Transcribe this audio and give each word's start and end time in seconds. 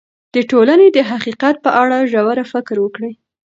د 0.35 0.37
ټولنې 0.51 0.87
د 0.91 0.99
حقیقت 1.09 1.55
په 1.65 1.69
اړه 1.81 1.97
ژور 2.11 2.37
فکر 2.53 2.75
وکړئ. 2.81 3.13